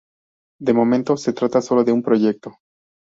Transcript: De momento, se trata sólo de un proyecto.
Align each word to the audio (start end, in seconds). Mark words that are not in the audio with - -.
De 0.59 0.73
momento, 0.73 1.15
se 1.15 1.31
trata 1.31 1.61
sólo 1.61 1.83
de 1.83 1.91
un 1.91 2.01
proyecto. 2.01 2.55